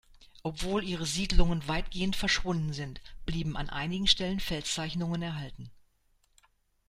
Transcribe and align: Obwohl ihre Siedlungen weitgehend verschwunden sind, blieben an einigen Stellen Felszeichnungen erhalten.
Obwohl 0.41 0.83
ihre 0.83 1.05
Siedlungen 1.05 1.67
weitgehend 1.67 2.15
verschwunden 2.15 2.73
sind, 2.73 3.01
blieben 3.27 3.55
an 3.55 3.69
einigen 3.69 4.07
Stellen 4.07 4.39
Felszeichnungen 4.39 5.21
erhalten. 5.21 5.69